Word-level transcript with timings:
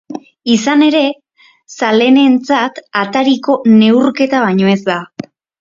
Izan 0.53 0.85
ere, 0.85 1.01
zaleenetzat 1.75 2.81
atariko 3.05 3.61
neurketa 3.77 4.45
baino 4.49 4.77
ez 4.77 4.79
da. 4.93 5.01